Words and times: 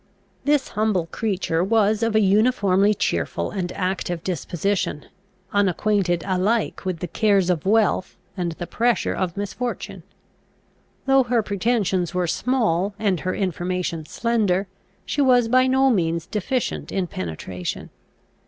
This 0.45 0.69
humble 0.69 1.05
creature 1.11 1.63
was 1.63 2.01
of 2.01 2.15
a 2.15 2.21
uniformly 2.21 2.95
cheerful 2.95 3.51
and 3.51 3.71
active 3.73 4.23
disposition, 4.23 5.05
unacquainted 5.53 6.23
alike 6.25 6.83
with 6.85 7.01
the 7.01 7.07
cares 7.07 7.51
of 7.51 7.67
wealth 7.67 8.17
and 8.35 8.53
the 8.53 8.65
pressure 8.65 9.13
of 9.13 9.37
misfortune. 9.37 10.01
Though 11.05 11.21
her 11.25 11.43
pretensions 11.43 12.15
were 12.15 12.25
small, 12.25 12.95
and 12.97 13.19
her 13.19 13.35
information 13.35 14.07
slender, 14.07 14.65
she 15.05 15.21
was 15.21 15.47
by 15.47 15.67
no 15.67 15.91
means 15.91 16.25
deficient 16.25 16.91
in 16.91 17.05
penetration. 17.05 17.91